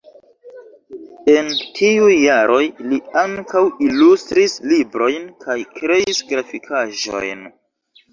[1.33, 1.49] En
[1.79, 2.63] tiuj jaroj
[2.93, 7.45] li ankaŭ ilustris librojn kaj kreis grafikaĵojn.